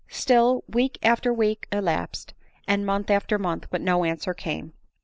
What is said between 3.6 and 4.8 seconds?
but no answer came.